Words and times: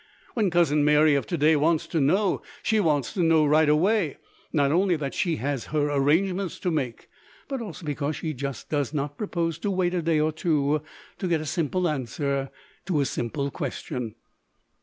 When 0.33 0.49
Cousin 0.49 0.83
Mary 0.83 1.13
of 1.13 1.27
to 1.27 1.37
day 1.37 1.55
wants 1.55 1.85
to 1.85 2.01
know, 2.01 2.41
she 2.63 2.79
wants 2.79 3.13
to 3.13 3.21
know 3.21 3.45
right 3.45 3.69
away 3.69 4.17
not 4.51 4.71
only 4.71 4.95
that 4.95 5.13
she 5.13 5.35
has 5.35 5.65
her 5.65 5.91
arrangements 5.91 6.57
to 6.61 6.71
make, 6.71 7.07
but 7.47 7.61
also 7.61 7.85
because 7.85 8.15
she 8.15 8.33
just 8.33 8.67
does 8.67 8.95
not 8.95 9.15
propose 9.15 9.59
to 9.59 9.69
wait 9.69 9.93
a 9.93 10.01
day 10.01 10.19
or 10.19 10.31
two 10.31 10.81
to 11.19 11.27
get 11.27 11.39
a 11.39 11.45
simple 11.45 11.87
answer 11.87 12.49
to 12.87 12.99
a 12.99 13.05
simple 13.05 13.51
question. 13.51 14.15